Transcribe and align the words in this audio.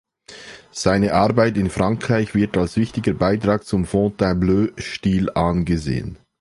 Seine 0.71 1.13
Arbeit 1.13 1.57
in 1.57 1.69
Frankreich 1.69 2.33
wird 2.33 2.57
als 2.57 2.75
wichtiger 2.75 3.13
Beitrag 3.13 3.65
zum 3.67 3.85
Fontainebleau-Stil 3.85 5.29
angesehen. 5.35 6.17